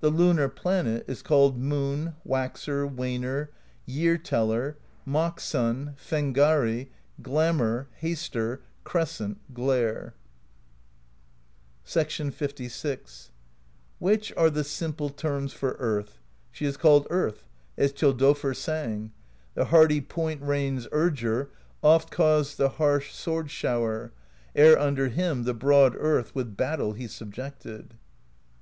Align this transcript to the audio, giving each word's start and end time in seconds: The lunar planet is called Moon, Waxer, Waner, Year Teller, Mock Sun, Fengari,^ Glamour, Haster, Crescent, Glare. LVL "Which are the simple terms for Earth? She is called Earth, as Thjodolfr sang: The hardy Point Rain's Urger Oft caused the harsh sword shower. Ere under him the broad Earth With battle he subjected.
The 0.00 0.10
lunar 0.10 0.50
planet 0.50 1.06
is 1.08 1.22
called 1.22 1.56
Moon, 1.56 2.16
Waxer, 2.22 2.86
Waner, 2.86 3.48
Year 3.86 4.18
Teller, 4.18 4.76
Mock 5.06 5.40
Sun, 5.40 5.94
Fengari,^ 5.96 6.88
Glamour, 7.22 7.88
Haster, 8.02 8.60
Crescent, 8.84 9.38
Glare. 9.54 10.12
LVL 12.82 13.30
"Which 14.00 14.34
are 14.36 14.50
the 14.50 14.64
simple 14.64 15.08
terms 15.08 15.54
for 15.54 15.76
Earth? 15.78 16.18
She 16.52 16.66
is 16.66 16.76
called 16.76 17.06
Earth, 17.08 17.48
as 17.78 17.90
Thjodolfr 17.94 18.54
sang: 18.54 19.12
The 19.54 19.64
hardy 19.64 20.02
Point 20.02 20.42
Rain's 20.42 20.86
Urger 20.88 21.48
Oft 21.82 22.10
caused 22.10 22.58
the 22.58 22.68
harsh 22.68 23.14
sword 23.14 23.50
shower. 23.50 24.12
Ere 24.54 24.78
under 24.78 25.08
him 25.08 25.44
the 25.44 25.54
broad 25.54 25.94
Earth 25.96 26.34
With 26.34 26.54
battle 26.54 26.92
he 26.92 27.08
subjected. 27.08 27.94